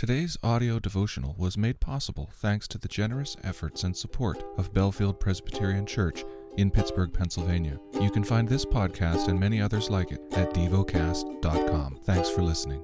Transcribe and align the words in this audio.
Today's 0.00 0.38
audio 0.42 0.78
devotional 0.78 1.34
was 1.36 1.58
made 1.58 1.78
possible 1.78 2.30
thanks 2.36 2.66
to 2.68 2.78
the 2.78 2.88
generous 2.88 3.36
efforts 3.44 3.84
and 3.84 3.94
support 3.94 4.42
of 4.56 4.72
Bellefield 4.72 5.20
Presbyterian 5.20 5.84
Church 5.84 6.24
in 6.56 6.70
Pittsburgh, 6.70 7.12
Pennsylvania. 7.12 7.78
You 8.00 8.10
can 8.10 8.24
find 8.24 8.48
this 8.48 8.64
podcast 8.64 9.28
and 9.28 9.38
many 9.38 9.60
others 9.60 9.90
like 9.90 10.10
it 10.10 10.22
at 10.32 10.54
devocast.com. 10.54 11.98
Thanks 12.04 12.30
for 12.30 12.40
listening. 12.40 12.82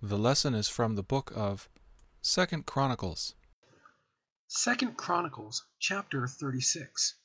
The 0.00 0.16
lesson 0.16 0.54
is 0.54 0.66
from 0.66 0.94
the 0.94 1.02
book 1.02 1.30
of 1.36 1.68
Second 2.22 2.64
Chronicles. 2.64 3.34
Second 4.48 4.96
Chronicles 4.96 5.66
chapter 5.78 6.26
36. 6.26 7.16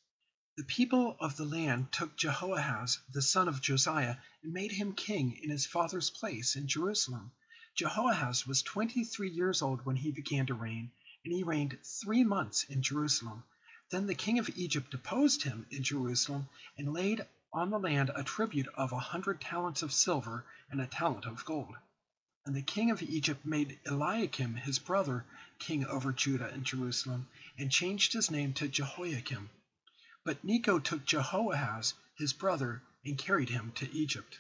The 0.58 0.66
people 0.66 1.16
of 1.21 1.38
the 1.38 1.46
land 1.46 1.94
took 1.94 2.18
Jehoahaz 2.18 3.00
the 3.14 3.21
son 3.21 3.48
of 3.48 3.62
Josiah 3.62 4.18
and 4.44 4.52
made 4.52 4.74
him 4.74 4.92
king 4.92 5.40
in 5.42 5.50
his 5.50 5.66
father's 5.66 6.10
place 6.10 6.58
in 6.58 6.68
Jerusalem. 6.68 7.32
Jehoahaz 7.75 8.47
was 8.47 8.63
twenty 8.63 9.04
three 9.04 9.29
years 9.29 9.61
old 9.61 9.86
when 9.86 9.95
he 9.95 10.11
began 10.11 10.47
to 10.47 10.55
reign, 10.55 10.91
and 11.23 11.32
he 11.32 11.43
reigned 11.43 11.77
three 11.83 12.23
months 12.23 12.64
in 12.64 12.82
Jerusalem. 12.82 13.43
Then 13.91 14.07
the 14.07 14.15
king 14.15 14.39
of 14.39 14.50
Egypt 14.57 14.89
deposed 14.89 15.43
him 15.43 15.68
in 15.69 15.83
Jerusalem 15.83 16.50
and 16.77 16.91
laid 16.93 17.27
on 17.54 17.69
the 17.69 17.79
land 17.79 18.10
a 18.15 18.24
tribute 18.24 18.68
of 18.69 18.91
a 18.91 19.00
hundred 19.00 19.39
talents 19.39 19.83
of 19.83 19.93
silver 19.93 20.46
and 20.71 20.82
a 20.82 20.87
talent 20.87 21.25
of 21.25 21.46
gold. 21.46 21.75
And 22.46 22.55
the 22.55 22.63
king 22.63 22.89
of 22.89 23.04
Egypt 23.04 23.46
made 23.46 23.79
Eliakim 23.86 24.55
his 24.55 24.79
brother 24.79 25.25
king 25.60 25.86
over 25.86 26.11
Judah 26.11 26.49
and 26.49 26.65
Jerusalem, 26.65 27.27
and 27.57 27.71
changed 27.71 28.13
his 28.13 28.32
name 28.32 28.54
to 28.54 28.68
Jehoiakim. 28.68 29.49
But 30.24 30.43
Necho 30.43 30.79
took 30.79 31.05
Jehoahaz 31.05 31.93
his 32.16 32.33
brother 32.33 32.81
and 33.05 33.17
carried 33.17 33.49
him 33.49 33.72
to 33.73 33.91
Egypt. 33.91 34.39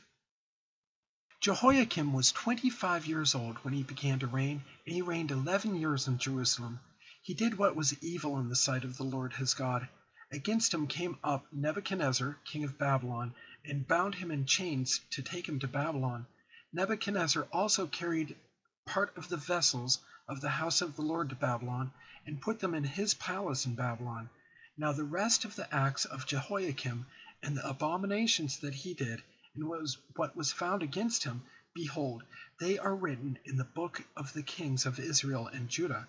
Jehoiakim 1.41 2.11
was 2.11 2.33
twenty 2.33 2.69
five 2.69 3.05
years 3.05 3.33
old 3.33 3.59
when 3.59 3.73
he 3.73 3.81
began 3.81 4.19
to 4.19 4.27
reign, 4.27 4.61
and 4.85 4.93
he 4.93 5.01
reigned 5.01 5.31
eleven 5.31 5.73
years 5.79 6.05
in 6.05 6.17
Jerusalem. 6.17 6.81
He 7.21 7.33
did 7.33 7.57
what 7.57 7.77
was 7.77 7.97
evil 8.03 8.37
in 8.39 8.49
the 8.49 8.57
sight 8.57 8.83
of 8.83 8.97
the 8.97 9.05
Lord 9.05 9.31
his 9.31 9.53
God. 9.53 9.87
Against 10.33 10.73
him 10.73 10.85
came 10.85 11.17
up 11.23 11.47
Nebuchadnezzar, 11.53 12.37
king 12.43 12.65
of 12.65 12.77
Babylon, 12.77 13.33
and 13.63 13.87
bound 13.87 14.15
him 14.15 14.31
in 14.31 14.45
chains 14.45 14.99
to 15.11 15.21
take 15.21 15.47
him 15.47 15.59
to 15.59 15.67
Babylon. 15.69 16.27
Nebuchadnezzar 16.73 17.47
also 17.53 17.87
carried 17.87 18.35
part 18.85 19.15
of 19.15 19.29
the 19.29 19.37
vessels 19.37 19.99
of 20.27 20.41
the 20.41 20.49
house 20.49 20.81
of 20.81 20.97
the 20.97 21.03
Lord 21.03 21.29
to 21.29 21.35
Babylon, 21.35 21.93
and 22.25 22.41
put 22.41 22.59
them 22.59 22.73
in 22.73 22.83
his 22.83 23.13
palace 23.13 23.65
in 23.65 23.75
Babylon. 23.75 24.29
Now 24.77 24.91
the 24.91 25.05
rest 25.05 25.45
of 25.45 25.55
the 25.55 25.73
acts 25.73 26.03
of 26.03 26.27
Jehoiakim, 26.27 27.05
and 27.41 27.55
the 27.55 27.65
abominations 27.65 28.57
that 28.57 28.73
he 28.73 28.93
did, 28.93 29.23
and 29.55 29.67
was 29.67 29.97
what 30.15 30.35
was 30.35 30.51
found 30.51 30.83
against 30.83 31.23
him, 31.23 31.41
behold, 31.73 32.23
they 32.59 32.77
are 32.77 32.95
written 32.95 33.37
in 33.45 33.57
the 33.57 33.63
book 33.63 34.03
of 34.15 34.33
the 34.33 34.43
kings 34.43 34.85
of 34.85 34.99
Israel 34.99 35.47
and 35.47 35.69
Judah. 35.69 36.07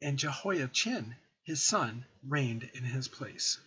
And 0.00 0.18
Jehoiachin 0.18 1.16
his 1.46 1.62
son 1.62 2.04
reigned 2.24 2.64
in 2.74 2.82
his 2.82 3.06
place. 3.06 3.58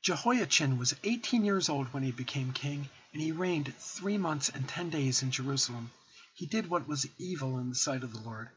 Jehoiachin 0.00 0.78
was 0.78 0.96
eighteen 1.04 1.44
years 1.44 1.68
old 1.68 1.86
when 1.92 2.02
he 2.02 2.10
became 2.12 2.52
king, 2.52 2.88
and 3.12 3.22
he 3.22 3.30
reigned 3.30 3.74
three 3.76 4.16
months 4.16 4.48
and 4.48 4.66
ten 4.66 4.88
days 4.88 5.22
in 5.22 5.30
Jerusalem. 5.30 5.90
He 6.34 6.46
did 6.46 6.70
what 6.70 6.88
was 6.88 7.06
evil 7.18 7.58
in 7.58 7.68
the 7.68 7.74
sight 7.74 8.02
of 8.02 8.12
the 8.12 8.20
Lord. 8.20 8.48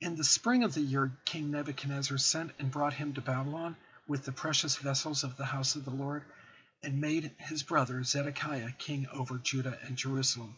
In 0.00 0.14
the 0.14 0.24
spring 0.24 0.62
of 0.62 0.74
the 0.74 0.80
year 0.80 1.10
King 1.24 1.50
Nebuchadnezzar 1.50 2.18
sent 2.18 2.52
and 2.58 2.70
brought 2.70 2.94
him 2.94 3.14
to 3.14 3.20
Babylon 3.20 3.76
with 4.06 4.24
the 4.24 4.32
precious 4.32 4.76
vessels 4.76 5.24
of 5.24 5.36
the 5.36 5.46
house 5.46 5.74
of 5.74 5.84
the 5.84 5.90
Lord 5.90 6.22
and 6.82 7.00
made 7.00 7.32
his 7.38 7.62
brother 7.62 8.02
Zedekiah 8.04 8.72
king 8.78 9.06
over 9.12 9.38
Judah 9.38 9.78
and 9.82 9.96
Jerusalem. 9.96 10.56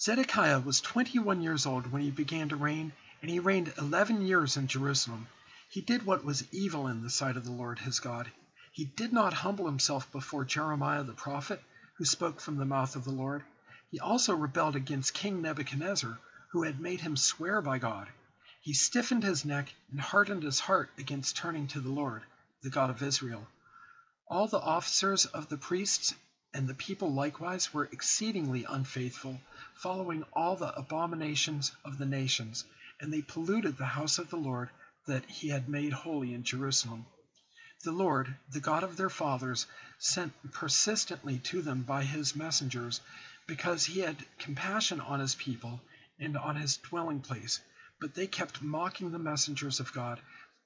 Zedekiah 0.00 0.60
was 0.60 0.80
twenty 0.80 1.18
one 1.18 1.42
years 1.42 1.66
old 1.66 1.92
when 1.92 2.02
he 2.02 2.10
began 2.10 2.48
to 2.48 2.56
reign, 2.56 2.92
and 3.20 3.30
he 3.30 3.38
reigned 3.38 3.72
eleven 3.78 4.26
years 4.26 4.56
in 4.56 4.66
Jerusalem. 4.66 5.28
He 5.68 5.80
did 5.80 6.04
what 6.04 6.24
was 6.24 6.52
evil 6.52 6.86
in 6.86 7.02
the 7.02 7.10
sight 7.10 7.36
of 7.36 7.44
the 7.44 7.52
Lord 7.52 7.78
his 7.78 8.00
God. 8.00 8.30
He 8.72 8.84
did 8.84 9.12
not 9.12 9.32
humble 9.32 9.66
himself 9.66 10.10
before 10.10 10.44
Jeremiah 10.44 11.02
the 11.04 11.12
prophet, 11.12 11.62
who 11.96 12.04
spoke 12.04 12.40
from 12.40 12.56
the 12.56 12.64
mouth 12.64 12.96
of 12.96 13.04
the 13.04 13.10
Lord. 13.10 13.44
He 13.90 14.00
also 14.00 14.34
rebelled 14.34 14.76
against 14.76 15.14
King 15.14 15.42
Nebuchadnezzar, 15.42 16.18
who 16.52 16.62
had 16.62 16.80
made 16.80 17.00
him 17.00 17.16
swear 17.16 17.60
by 17.60 17.78
God. 17.78 18.08
He 18.60 18.72
stiffened 18.72 19.22
his 19.22 19.44
neck 19.44 19.74
and 19.90 20.00
hardened 20.00 20.42
his 20.42 20.60
heart 20.60 20.90
against 20.98 21.36
turning 21.36 21.66
to 21.68 21.80
the 21.80 21.90
Lord, 21.90 22.22
the 22.62 22.70
God 22.70 22.90
of 22.90 23.02
Israel. 23.02 23.46
All 24.32 24.48
the 24.48 24.58
officers 24.62 25.26
of 25.26 25.50
the 25.50 25.58
priests 25.58 26.14
and 26.54 26.66
the 26.66 26.72
people 26.72 27.12
likewise 27.12 27.74
were 27.74 27.90
exceedingly 27.92 28.64
unfaithful, 28.64 29.38
following 29.74 30.24
all 30.32 30.56
the 30.56 30.74
abominations 30.74 31.70
of 31.84 31.98
the 31.98 32.06
nations, 32.06 32.64
and 32.98 33.12
they 33.12 33.20
polluted 33.20 33.76
the 33.76 33.84
house 33.84 34.16
of 34.18 34.30
the 34.30 34.38
Lord 34.38 34.70
that 35.06 35.28
he 35.28 35.48
had 35.48 35.68
made 35.68 35.92
holy 35.92 36.32
in 36.32 36.44
Jerusalem. 36.44 37.04
The 37.84 37.92
Lord, 37.92 38.34
the 38.50 38.60
God 38.60 38.82
of 38.82 38.96
their 38.96 39.10
fathers, 39.10 39.66
sent 39.98 40.32
persistently 40.50 41.38
to 41.40 41.60
them 41.60 41.82
by 41.82 42.02
his 42.02 42.34
messengers, 42.34 43.02
because 43.46 43.84
he 43.84 44.00
had 44.00 44.24
compassion 44.38 44.98
on 45.02 45.20
his 45.20 45.34
people 45.34 45.82
and 46.18 46.38
on 46.38 46.56
his 46.56 46.78
dwelling 46.78 47.20
place. 47.20 47.60
But 48.00 48.14
they 48.14 48.28
kept 48.28 48.62
mocking 48.62 49.12
the 49.12 49.18
messengers 49.18 49.78
of 49.78 49.92
God, 49.92 50.22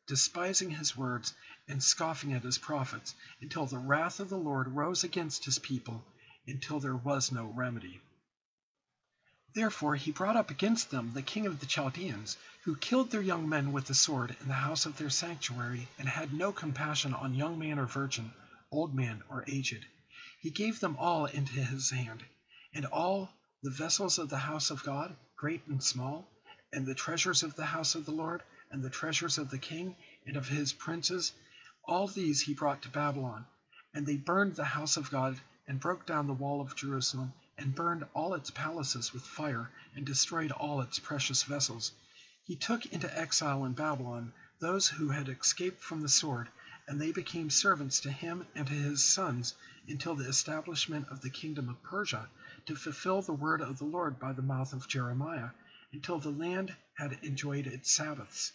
despising 0.06 0.70
his 0.70 0.96
words 0.96 1.34
and 1.68 1.82
scoffing 1.82 2.32
at 2.32 2.44
his 2.44 2.58
prophets, 2.58 3.14
until 3.40 3.66
the 3.66 3.78
wrath 3.78 4.20
of 4.20 4.28
the 4.28 4.38
Lord 4.38 4.68
rose 4.68 5.02
against 5.02 5.44
his 5.44 5.58
people, 5.58 6.04
until 6.46 6.78
there 6.78 6.96
was 6.96 7.32
no 7.32 7.46
remedy. 7.46 8.00
Therefore 9.52 9.96
he 9.96 10.12
brought 10.12 10.36
up 10.36 10.50
against 10.50 10.90
them 10.90 11.12
the 11.12 11.22
king 11.22 11.46
of 11.46 11.58
the 11.60 11.66
Chaldeans, 11.66 12.36
who 12.64 12.76
killed 12.76 13.10
their 13.10 13.22
young 13.22 13.48
men 13.48 13.72
with 13.72 13.86
the 13.86 13.94
sword 13.94 14.36
in 14.40 14.48
the 14.48 14.54
house 14.54 14.86
of 14.86 14.96
their 14.96 15.10
sanctuary, 15.10 15.88
and 15.98 16.08
had 16.08 16.32
no 16.32 16.52
compassion 16.52 17.14
on 17.14 17.34
young 17.34 17.58
man 17.58 17.78
or 17.78 17.86
virgin, 17.86 18.32
old 18.70 18.94
man 18.94 19.22
or 19.28 19.44
aged. 19.48 19.84
He 20.40 20.50
gave 20.50 20.78
them 20.78 20.96
all 20.98 21.26
into 21.26 21.54
his 21.54 21.90
hand, 21.90 22.22
and 22.72 22.84
all 22.86 23.32
the 23.62 23.70
vessels 23.70 24.18
of 24.18 24.28
the 24.28 24.38
house 24.38 24.70
of 24.70 24.84
God, 24.84 25.16
great 25.36 25.66
and 25.66 25.82
small, 25.82 26.28
and 26.72 26.86
the 26.86 26.94
treasures 26.94 27.42
of 27.42 27.56
the 27.56 27.66
house 27.66 27.94
of 27.94 28.04
the 28.04 28.12
Lord, 28.12 28.42
and 28.70 28.82
the 28.82 28.90
treasures 28.90 29.38
of 29.38 29.50
the 29.50 29.58
king 29.58 29.94
and 30.26 30.36
of 30.36 30.48
his 30.48 30.72
princes, 30.72 31.32
all 31.84 32.08
these 32.08 32.40
he 32.40 32.52
brought 32.54 32.82
to 32.82 32.88
Babylon. 32.88 33.46
And 33.94 34.04
they 34.04 34.16
burned 34.16 34.56
the 34.56 34.64
house 34.64 34.96
of 34.96 35.10
God, 35.10 35.40
and 35.68 35.78
broke 35.78 36.04
down 36.04 36.26
the 36.26 36.34
wall 36.34 36.60
of 36.60 36.74
Jerusalem, 36.74 37.32
and 37.56 37.74
burned 37.74 38.04
all 38.12 38.34
its 38.34 38.50
palaces 38.50 39.12
with 39.12 39.22
fire, 39.22 39.70
and 39.94 40.04
destroyed 40.04 40.50
all 40.50 40.80
its 40.80 40.98
precious 40.98 41.44
vessels. 41.44 41.92
He 42.44 42.56
took 42.56 42.84
into 42.86 43.18
exile 43.18 43.64
in 43.64 43.72
Babylon 43.74 44.32
those 44.58 44.88
who 44.88 45.10
had 45.10 45.28
escaped 45.28 45.80
from 45.80 46.00
the 46.02 46.08
sword, 46.08 46.48
and 46.88 47.00
they 47.00 47.12
became 47.12 47.50
servants 47.50 48.00
to 48.00 48.10
him 48.10 48.46
and 48.56 48.66
to 48.66 48.72
his 48.72 49.04
sons 49.04 49.54
until 49.88 50.16
the 50.16 50.28
establishment 50.28 51.06
of 51.08 51.20
the 51.20 51.30
kingdom 51.30 51.68
of 51.68 51.80
Persia, 51.84 52.28
to 52.66 52.74
fulfill 52.74 53.22
the 53.22 53.32
word 53.32 53.60
of 53.60 53.78
the 53.78 53.84
Lord 53.84 54.18
by 54.18 54.32
the 54.32 54.42
mouth 54.42 54.72
of 54.72 54.88
Jeremiah, 54.88 55.50
until 55.92 56.18
the 56.18 56.30
land 56.30 56.74
had 56.94 57.12
enjoyed 57.22 57.66
its 57.66 57.92
Sabbaths. 57.92 58.52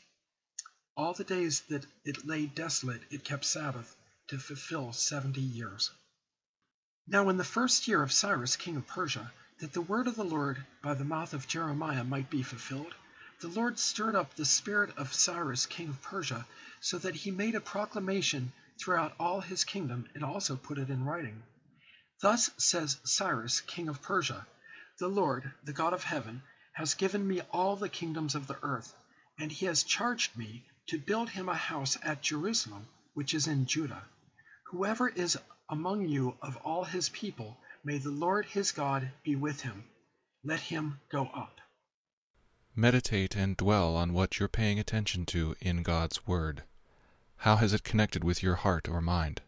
All 0.98 1.14
the 1.14 1.24
days 1.24 1.62
that 1.70 1.86
it 2.04 2.26
lay 2.26 2.46
desolate 2.46 3.02
it 3.10 3.24
kept 3.24 3.46
Sabbath, 3.46 3.96
to 4.28 4.38
fulfill 4.38 4.92
seventy 4.92 5.42
years. 5.42 5.92
Now 7.08 7.30
in 7.30 7.38
the 7.38 7.44
first 7.44 7.88
year 7.88 8.04
of 8.04 8.12
Cyrus 8.12 8.56
king 8.56 8.76
of 8.76 8.86
Persia, 8.88 9.32
that 9.60 9.74
the 9.74 9.82
word 9.82 10.08
of 10.08 10.16
the 10.16 10.26
Lord 10.26 10.66
by 10.82 10.94
the 10.94 11.06
mouth 11.06 11.34
of 11.34 11.48
Jeremiah 11.48 12.04
might 12.04 12.30
be 12.30 12.44
fulfilled, 12.44 12.94
the 13.40 13.48
Lord 13.48 13.80
stirred 13.80 14.16
up 14.16 14.36
the 14.36 14.46
spirit 14.46 14.98
of 14.98 15.14
Cyrus 15.14 15.66
king 15.66 15.90
of 15.90 16.02
Persia, 16.02 16.46
so 16.80 16.98
that 16.98 17.16
he 17.16 17.32
made 17.32 17.56
a 17.56 17.62
proclamation 17.62 18.52
throughout 18.78 19.16
all 19.20 19.40
his 19.42 19.64
kingdom, 19.64 20.08
and 20.14 20.24
also 20.24 20.56
put 20.58 20.78
it 20.78 20.90
in 20.90 21.06
writing. 21.06 21.42
Thus 22.22 22.50
says 22.58 22.98
Cyrus 23.04 23.62
king 23.62 23.88
of 23.88 24.02
Persia, 24.02 24.46
The 25.00 25.08
Lord, 25.08 25.52
the 25.64 25.74
God 25.74 25.94
of 25.94 26.04
heaven, 26.04 26.44
has 26.74 26.94
given 26.94 27.28
me 27.28 27.42
all 27.52 27.76
the 27.76 27.90
kingdoms 27.90 28.36
of 28.36 28.48
the 28.48 28.58
earth, 28.64 28.94
and 29.38 29.52
he 29.52 29.66
has 29.66 29.84
charged 29.84 30.38
me 30.38 30.66
to 30.88 30.98
build 30.98 31.30
him 31.30 31.50
a 31.50 31.56
house 31.56 31.98
at 32.04 32.22
Jerusalem, 32.22 32.88
which 33.14 33.34
is 33.34 33.48
in 33.48 33.66
Judah. 33.66 34.04
Whoever 34.66 35.10
is 35.10 35.38
among 35.70 36.08
you 36.08 36.38
of 36.42 36.58
all 36.58 36.84
his 36.84 37.10
people, 37.10 37.58
may 37.84 37.98
the 37.98 38.10
Lord 38.10 38.46
his 38.46 38.72
God 38.72 39.12
be 39.24 39.36
with 39.36 39.62
him. 39.62 39.84
Let 40.44 40.60
him 40.60 41.00
go 41.10 41.26
up. 41.28 41.60
Meditate 42.76 43.36
and 43.36 43.58
dwell 43.58 43.96
on 43.96 44.14
what 44.14 44.40
you're 44.40 44.48
paying 44.48 44.80
attention 44.80 45.26
to 45.28 45.56
in 45.60 45.84
God's 45.84 46.26
Word. 46.26 46.64
How 47.38 47.58
has 47.58 47.74
it 47.74 47.84
connected 47.84 48.24
with 48.24 48.42
your 48.42 48.56
heart 48.56 48.88
or 48.88 49.02
mind? 49.02 49.42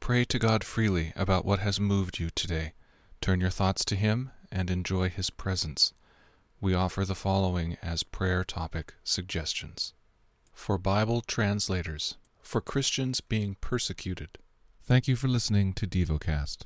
Pray 0.00 0.24
to 0.24 0.38
God 0.38 0.64
freely 0.64 1.12
about 1.14 1.44
what 1.44 1.60
has 1.60 1.78
moved 1.78 2.18
you 2.18 2.30
today. 2.30 2.72
Turn 3.20 3.40
your 3.40 3.50
thoughts 3.50 3.84
to 3.84 3.94
Him 3.96 4.30
and 4.50 4.70
enjoy 4.70 5.10
His 5.10 5.30
presence. 5.30 5.92
we 6.60 6.74
offer 6.74 7.04
the 7.04 7.14
following 7.14 7.76
as 7.82 8.02
prayer 8.02 8.42
topic 8.44 8.94
suggestions 9.04 9.94
For 10.52 10.78
Bible 10.78 11.20
translators, 11.20 12.16
for 12.42 12.60
Christians 12.60 13.20
being 13.20 13.56
persecuted. 13.60 14.38
Thank 14.82 15.06
you 15.06 15.16
for 15.16 15.28
listening 15.28 15.72
to 15.74 15.86
DevoCast. 15.86 16.64